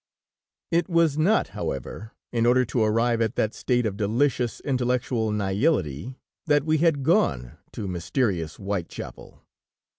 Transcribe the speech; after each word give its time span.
It 0.71 0.89
was 0.89 1.15
not, 1.15 1.49
however, 1.49 2.13
in 2.33 2.47
order 2.47 2.65
to 2.65 2.81
arrive 2.81 3.21
at 3.21 3.35
that 3.35 3.53
state 3.53 3.85
of 3.85 3.97
delicious, 3.97 4.59
intellectual 4.61 5.29
nihility, 5.31 6.15
thai 6.49 6.59
we 6.63 6.79
had 6.79 7.03
gone 7.03 7.59
to 7.73 7.87
mysterious 7.87 8.55
Whitechapel. 8.55 9.43